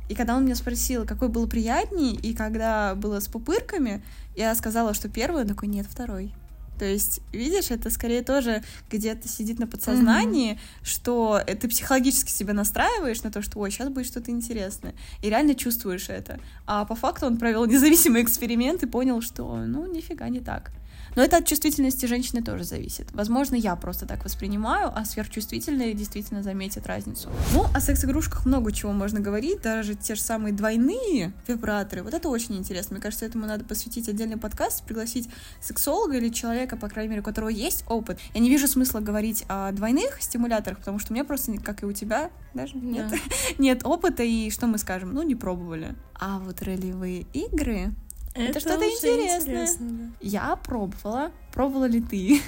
[0.09, 4.03] И когда он меня спросил, какой был приятней, и когда было с пупырками,
[4.37, 6.33] я сказала, что первый, он такой, нет, второй.
[6.79, 12.53] То есть, видишь, это скорее тоже где-то сидит на подсознании, что э, ты психологически себя
[12.53, 16.39] настраиваешь на то, что, ой, сейчас будет что-то интересное, и реально чувствуешь это.
[16.67, 20.71] А по факту он провел независимый эксперимент и понял, что, ну, нифига не так.
[21.19, 23.11] Но это от чувствительности женщины тоже зависит.
[23.11, 27.29] Возможно, я просто так воспринимаю, а сверхчувствительные действительно заметят разницу.
[27.53, 32.05] Ну, о секс-игрушках много чего можно говорить, даже те же самые двойные вибраторы.
[32.05, 32.95] Вот это очень интересно.
[32.95, 35.29] Мне кажется, этому надо посвятить отдельный подкаст, пригласить
[35.61, 38.21] сексолога или человека, по крайней мере, у которого есть опыт.
[38.33, 41.87] Я не вижу смысла говорить о двойных стимуляторах, потому что у меня просто, как и
[41.87, 43.17] у тебя, даже нет, Да.
[43.59, 45.13] нет опыта, и что мы скажем?
[45.15, 45.97] Ну, не пробовали.
[46.15, 47.93] А вот ролевые игры,
[48.39, 49.69] Это что-то интересное.
[49.79, 50.11] да.
[50.21, 51.31] я пробовала.
[51.53, 52.41] Пробовала ли ты?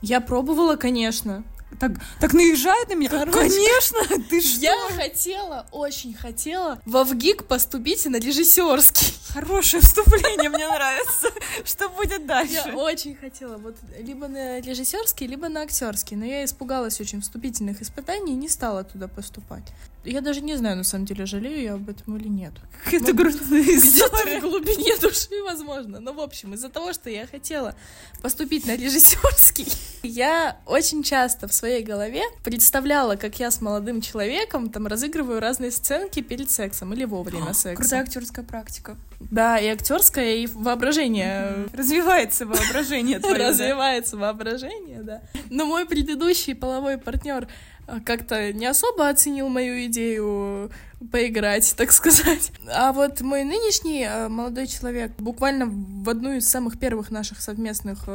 [0.00, 1.44] Я пробовала, конечно.
[1.78, 3.10] Так, так наезжает на меня.
[3.10, 4.60] Короче, Конечно, ты что?
[4.60, 9.14] Я хотела, очень хотела во ВГИК поступить на режиссерский.
[9.32, 11.28] Хорошее вступление, мне нравится.
[11.64, 12.62] Что будет дальше?
[12.66, 17.80] Я очень хотела вот либо на режиссерский, либо на актерский, но я испугалась очень вступительных
[17.80, 19.64] испытаний и не стала туда поступать.
[20.04, 22.52] Я даже не знаю, на самом деле, жалею я об этом или нет.
[22.92, 24.40] Это грустная Где-то история.
[24.40, 26.00] в глубине души, возможно.
[26.00, 27.76] Но, в общем, из-за того, что я хотела
[28.20, 34.68] поступить на режиссерский, я очень часто в своей голове представляла, как я с молодым человеком
[34.68, 37.76] там разыгрываю разные сценки перед сексом или во время секса.
[37.76, 38.96] Крутая актерская практика.
[39.20, 43.46] Да, и актерское, и воображение Развивается воображение твое.
[43.50, 45.22] развивается воображение, да.
[45.50, 47.46] Но мой предыдущий половой партнер
[47.86, 50.68] а, как-то не особо оценил мою идею
[51.12, 52.50] поиграть, так сказать.
[52.74, 58.08] А вот мой нынешний э, молодой человек буквально в одну из самых первых наших совместных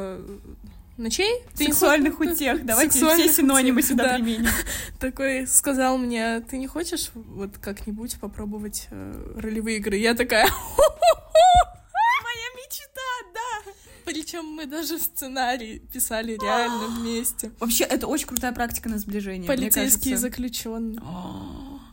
[0.98, 2.66] ночей ты не Сексуальных хочешь- утех.
[2.66, 4.16] Давайте Сексуальных все синонимы утех, сюда да.
[4.16, 4.48] применим.
[5.00, 9.98] такой сказал мне, ты не хочешь вот как-нибудь попробовать э, ролевые игры?
[9.98, 13.72] Я такая, Моя мечта, да.
[14.06, 17.52] причем мы даже сценарий писали реально вместе.
[17.60, 19.48] Вообще, это очень крутая практика на сближение.
[19.48, 21.00] Полицейские заключенные.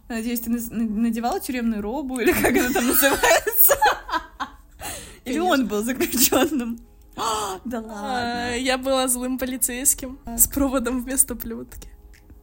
[0.09, 3.75] Надеюсь, ты на- надевала тюремную робу или как это там называется?
[5.25, 6.79] Или он был заключенным?
[7.64, 8.50] Да ладно.
[8.50, 11.88] А, Я была злым полицейским с проводом вместо плетки.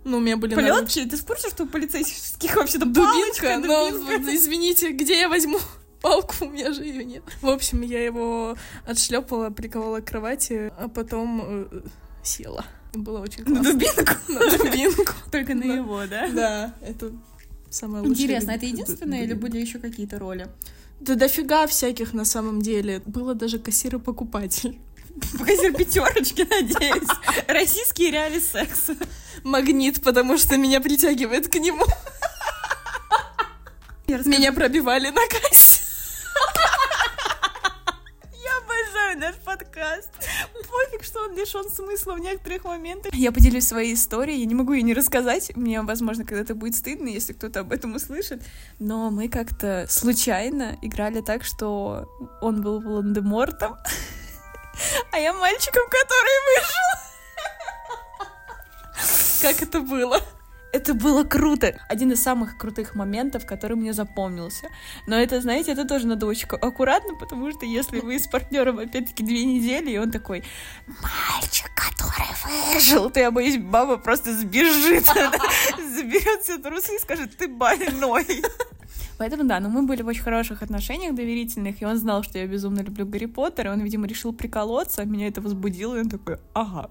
[0.03, 1.05] Ну, у меня были Полетки?
[1.05, 4.35] Ты в курсе, что у полицейских вообще-то дубинка, палочка, но дубинка?
[4.35, 5.59] извините, где я возьму
[6.01, 7.23] палку, у меня же ее нет.
[7.41, 8.55] В общем, я его
[8.87, 11.81] отшлепала, приковала к кровати, а потом э,
[12.23, 12.65] села.
[12.93, 13.73] Было очень На классно.
[13.73, 14.13] дубинку?
[14.29, 15.13] На дубинку.
[15.31, 16.27] Только на его, да?
[16.29, 17.11] Да, это
[17.69, 18.23] самое лучшее.
[18.25, 20.47] Интересно, это единственное или были еще какие-то роли?
[21.01, 23.01] Да дофига всяких на самом деле.
[23.07, 24.79] Было даже кассир и покупатель.
[25.39, 27.09] Кассир пятерочки, надеюсь.
[27.47, 28.95] Российские реалии секса.
[29.43, 31.85] Магнит, потому что меня притягивает к нему.
[34.07, 35.81] Меня пробивали на кассе.
[38.43, 40.09] Я обожаю наш подкаст.
[40.53, 43.13] Пофиг, что он лишен смысла в некоторых моментах.
[43.13, 45.55] Я поделюсь своей историей, я не могу ее не рассказать.
[45.55, 48.43] Мне, возможно, когда-то будет стыдно, если кто-то об этом услышит.
[48.79, 52.07] Но мы как-то случайно играли так, что
[52.41, 53.77] он был Волан-де-Мортом,
[55.11, 57.01] а я мальчиком, который вышел.
[59.41, 60.21] Как это было?
[60.73, 61.79] Это было круто.
[61.89, 64.67] Один из самых крутых моментов, который мне запомнился.
[65.05, 69.23] Но это, знаете, это тоже надо очень аккуратно, потому что если вы с партнером опять-таки
[69.23, 70.43] две недели, и он такой,
[70.87, 75.05] мальчик, который выжил, то я боюсь, баба просто сбежит,
[75.95, 78.25] заберет все трусы и скажет, ты больной.
[79.21, 82.47] Поэтому да, но мы были в очень хороших отношениях доверительных, и он знал, что я
[82.47, 86.37] безумно люблю Гарри Поттера, и он, видимо, решил приколоться, меня это возбудило, и он такой,
[86.55, 86.89] ага.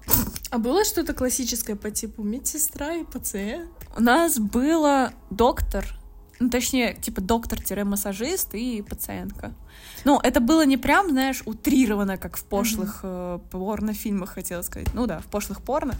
[0.49, 3.69] А было что-то классическое по типу медсестра и пациент?
[3.97, 5.85] У нас было доктор,
[6.41, 9.53] ну, точнее, типа доктор-массажист и пациентка.
[10.05, 14.91] Ну, это было не прям, знаешь, утрировано, как в пошлых э, порнофильмах, хотела сказать.
[14.95, 15.93] Ну да, в пошлых порно.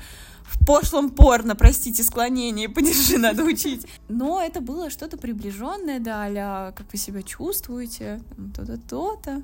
[0.44, 3.86] В пошлом порно, простите, склонение, падежи надо учить.
[4.10, 8.20] Но это было что-то приближенное, да, а как вы себя чувствуете,
[8.56, 9.44] то-то, то-то.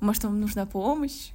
[0.00, 1.30] Может, вам нужна помощь?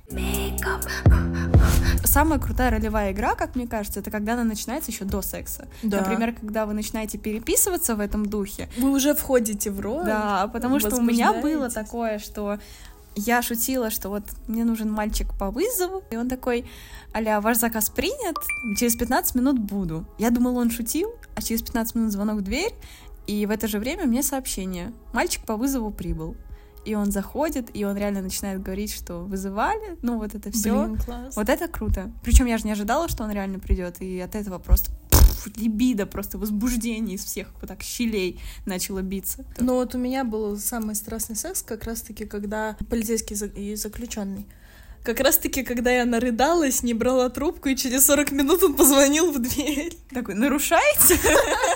[2.04, 5.68] Самая крутая ролевая игра, как мне кажется, это когда она начинается еще до секса.
[5.82, 8.70] Например, когда вы начинаете переписываться в этом духе.
[8.78, 10.06] Вы уже входите в роль.
[10.06, 12.60] Да, потому что у меня было такое, что
[13.16, 16.66] я шутила, что вот мне нужен мальчик по вызову, и он такой,
[17.14, 18.38] аля, ваш заказ принят,
[18.78, 20.06] через 15 минут буду.
[20.18, 22.74] Я думала, он шутил, а через 15 минут звонок в дверь,
[23.28, 26.36] и в это же время мне сообщение, мальчик по вызову прибыл.
[26.84, 30.86] И он заходит, и он реально начинает говорить, что вызывали, ну вот это все.
[30.86, 31.36] Блин, класс.
[31.36, 32.12] Вот это круто.
[32.24, 36.06] Причем я же не ожидала, что он реально придет, и от этого просто пф, либидо,
[36.06, 39.46] просто возбуждение из всех вот так щелей начало биться.
[39.60, 44.48] Но вот у меня был самый страстный секс как раз-таки, когда полицейский и заключенный.
[45.04, 49.40] Как раз-таки, когда я нарыдалась, не брала трубку, и через 40 минут он позвонил в
[49.40, 49.98] дверь.
[50.14, 51.18] Такой, нарушаете?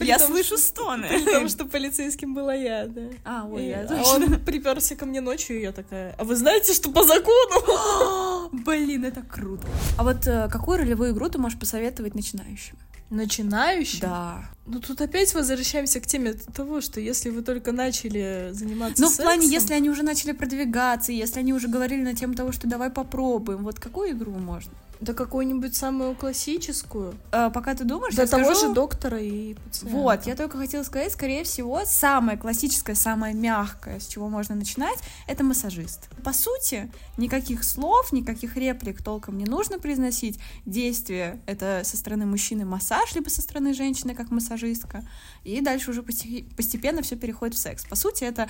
[0.00, 1.08] Я слышу стоны.
[1.08, 3.02] При том, что полицейским была я, да.
[3.24, 4.34] А, ой, я а точно.
[4.36, 8.50] он приперся ко мне ночью, и я такая, а вы знаете, что по закону?
[8.64, 9.66] Блин, это круто.
[9.96, 12.76] А вот э, какую ролевую игру ты можешь посоветовать начинающим?
[13.10, 14.00] Начинающий?
[14.00, 14.44] Да.
[14.66, 19.16] Ну тут опять возвращаемся к теме того, что если вы только начали заниматься Ну, в
[19.16, 22.90] плане, если они уже начали продвигаться, если они уже говорили на тему того, что давай
[22.90, 24.72] попробуем, вот какую игру можно?
[25.00, 27.14] Да какую-нибудь самую классическую.
[27.30, 29.96] Э, пока ты думаешь, До я того скажу- же доктора и пациента.
[29.96, 34.98] Вот, я только хотела сказать, скорее всего, самое классическое, самое мягкое, с чего можно начинать,
[35.28, 36.08] это массажист.
[36.24, 40.40] По сути, никаких слов, никаких реплик толком не нужно произносить.
[40.66, 45.04] Действие— это со стороны мужчины массаж, либо со стороны женщины как массажистка.
[45.44, 47.84] И дальше уже посте- постепенно все переходит в секс.
[47.84, 48.48] По сути, это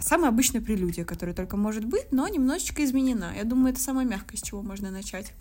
[0.00, 3.32] самая обычная прелюдия, которая только может быть, но немножечко изменена.
[3.36, 5.32] Я думаю, это самое мягкое, с чего можно начать.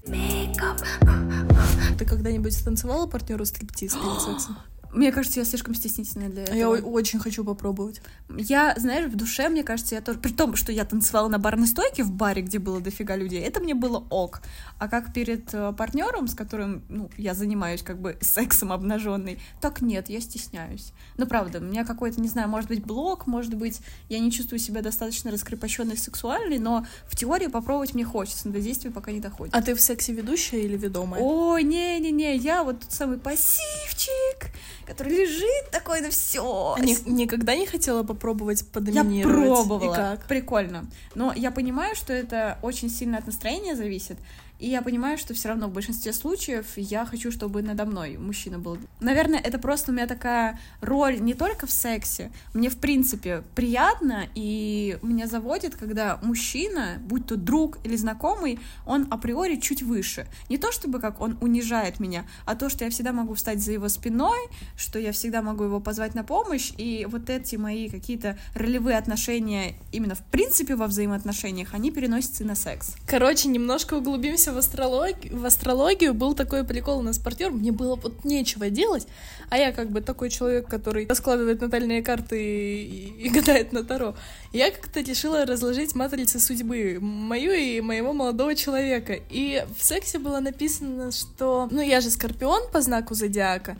[1.97, 4.57] Ты когда-нибудь танцевала партнеру стриптиз сексом?
[4.93, 6.55] Мне кажется, я слишком стеснительная для этого.
[6.55, 8.01] Я очень хочу попробовать.
[8.29, 10.19] Я, знаешь, в душе, мне кажется, я тоже...
[10.19, 13.59] При том, что я танцевала на барной стойке в баре, где было дофига людей, это
[13.59, 14.41] мне было ок.
[14.79, 15.45] А как перед
[15.77, 20.93] партнером, с которым, ну, я занимаюсь как бы сексом обнаженный, так нет, я стесняюсь.
[21.17, 23.79] Ну, правда, у меня какой-то, не знаю, может быть, блок, может быть,
[24.09, 28.61] я не чувствую себя достаточно раскрепощенной сексуальной, но в теории попробовать мне хочется, но до
[28.61, 29.55] действия пока не доходит.
[29.55, 31.21] А ты в сексе ведущая или ведомая?
[31.21, 34.51] Ой, не-не-не, я вот тот самый пассивчик,
[34.85, 36.75] который лежит такой на все.
[36.79, 39.47] Ни- никогда не хотела попробовать Я подоминировать?
[39.47, 39.93] пробовала.
[39.93, 40.25] И как?
[40.27, 40.85] Прикольно.
[41.15, 44.17] Но я понимаю, что это очень сильно от настроения зависит.
[44.63, 48.59] И я понимаю, что все равно в большинстве случаев я хочу, чтобы надо мной мужчина
[48.59, 48.77] был.
[49.01, 52.31] Наверное, это просто у меня такая роль не только в сексе.
[52.53, 59.05] Мне, в принципе, приятно, и меня заводит, когда мужчина, будь то друг или знакомый, он
[59.11, 60.27] априори чуть выше.
[60.47, 63.73] Не то чтобы как он унижает меня, а то, что я всегда могу встать за
[63.73, 64.39] его спиной,
[64.77, 69.73] что я всегда могу его позвать на помощь, и вот эти мои какие-то ролевые отношения
[69.91, 72.95] именно в принципе во взаимоотношениях, они переносятся и на секс.
[73.05, 75.37] Короче, немножко углубимся в астрологию.
[75.37, 77.51] В астрологию был такой прикол у нас партнер.
[77.51, 79.07] Мне было вот нечего делать,
[79.49, 84.15] а я как бы такой человек, который раскладывает натальные карты и, и гадает на Таро.
[84.51, 89.17] Я как-то решила разложить матрицы судьбы мою и моего молодого человека.
[89.29, 91.67] И в сексе было написано, что...
[91.71, 93.77] Ну, я же скорпион по знаку зодиака.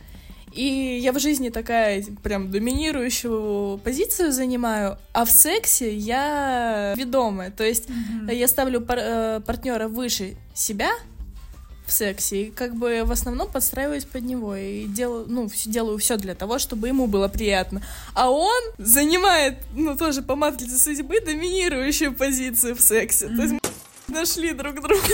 [0.53, 7.51] И я в жизни такая прям доминирующую позицию занимаю, а в сексе я ведомая.
[7.51, 7.87] То есть
[8.31, 10.91] я ставлю пар- э, партнера выше себя
[11.85, 16.17] в сексе и как бы в основном подстраиваюсь под него и делаю, ну, делаю все
[16.17, 17.81] для того, чтобы ему было приятно.
[18.13, 23.27] А он занимает, ну, тоже по матрице судьбы доминирующую позицию в сексе.
[23.27, 23.55] То есть
[24.07, 25.07] нашли друг друга.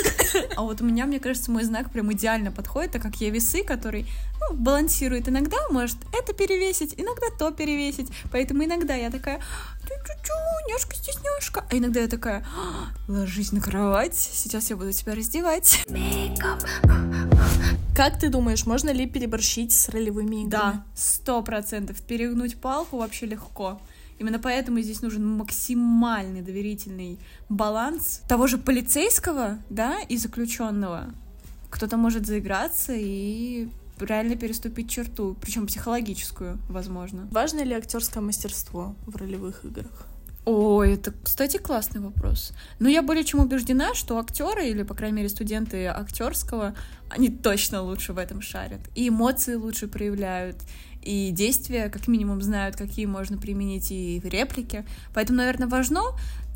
[0.56, 3.63] А вот у меня, мне кажется, мой знак прям идеально подходит, так как я весы,
[3.63, 4.06] который
[4.39, 5.28] ну, балансирует.
[5.28, 8.10] Иногда может это перевесить, иногда то перевесить.
[8.32, 9.39] Поэтому иногда я такая,
[9.84, 11.65] чу-чу-чу, няшка, стесняшка.
[11.69, 15.86] А иногда я такая, «А, ложись на кровать, сейчас я буду тебя раздевать.
[17.95, 20.49] Как ты думаешь, можно ли переборщить с ролевыми играми?
[20.49, 22.02] Да, сто процентов.
[22.02, 23.82] Перегнуть палку вообще легко.
[24.20, 31.14] Именно поэтому здесь нужен максимальный доверительный баланс того же полицейского, да, и заключенного.
[31.70, 37.28] Кто-то может заиграться и реально переступить черту, причем психологическую, возможно.
[37.32, 40.06] Важно ли актерское мастерство в ролевых играх?
[40.46, 42.54] Ой, это, кстати, классный вопрос.
[42.80, 46.76] Но я более чем убеждена, что актеры, или, по крайней мере, студенты актерского,
[47.10, 48.82] они точно лучше в этом шарят.
[48.96, 50.58] И эмоции лучше проявляют,
[51.04, 54.86] и действия, как минимум, знают, какие можно применить, и реплики.
[55.14, 56.02] Поэтому, наверное, важно,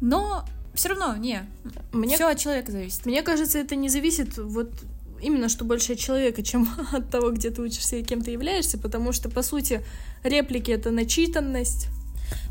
[0.01, 1.47] но все равно, не.
[1.91, 3.05] Мне Все от человека зависит.
[3.05, 4.71] Мне кажется, это не зависит вот
[5.21, 8.77] именно что больше от человека, чем от того, где ты учишься и кем ты являешься,
[8.77, 9.83] потому что, по сути,
[10.23, 11.87] реплики— это начитанность.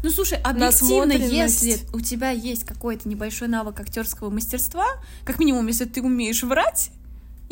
[0.02, 4.86] Ну, слушай, объективно, если у тебя есть какой-то небольшой навык актерского мастерства,
[5.24, 6.90] как минимум, если ты умеешь врать,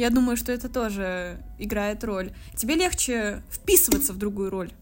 [0.00, 2.32] я думаю, что это тоже играет роль.
[2.56, 4.72] Тебе легче вписываться в другую роль.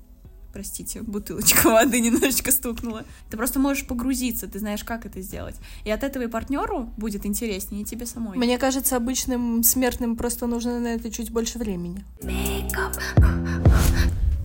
[0.52, 3.04] Простите, бутылочка воды немножечко стукнула.
[3.28, 5.56] Ты просто можешь погрузиться, ты знаешь, как это сделать.
[5.84, 8.38] И от этого и партнеру будет интереснее, и тебе самой.
[8.38, 12.04] Мне кажется, обычным смертным просто нужно на это чуть больше времени.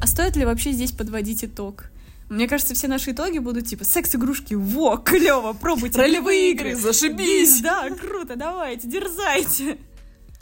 [0.02, 1.92] А стоит ли вообще здесь подводить итог?
[2.30, 7.62] Мне кажется, все наши итоги будут типа секс-игрушки, во, клево, пробуйте Ролевые игры, зашибись!
[7.62, 9.78] Да, круто, давайте, дерзайте.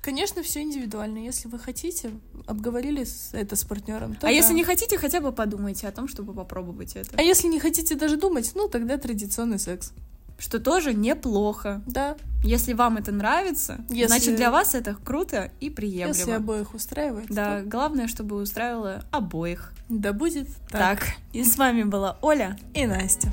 [0.01, 1.19] Конечно, все индивидуально.
[1.19, 2.11] Если вы хотите,
[2.47, 4.17] обговорили это с партнером.
[4.19, 4.29] а да.
[4.29, 7.11] если не хотите, хотя бы подумайте о том, чтобы попробовать это.
[7.17, 9.93] А если не хотите даже думать, ну тогда традиционный секс.
[10.39, 11.83] Что тоже неплохо.
[11.85, 16.15] Да, Если вам это нравится, Если- значит для вас это круто и приемлемо.
[16.17, 17.27] если обоих устраивает.
[17.29, 19.71] Да, то главное, чтобы устраивало обоих.
[19.87, 20.99] да будет так.
[20.99, 22.57] Так, и с вами была Оля.
[22.73, 23.31] И Настя.